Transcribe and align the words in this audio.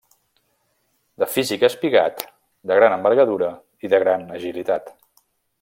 De 1.23 1.27
físic 1.33 1.65
espigat, 1.69 2.25
de 2.71 2.79
gran 2.81 2.97
envergadura 2.97 3.53
i 3.87 3.95
de 3.95 4.03
gran 4.07 4.29
agilitat. 4.41 4.95